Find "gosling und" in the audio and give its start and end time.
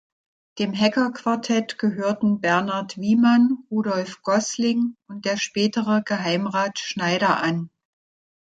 4.23-5.25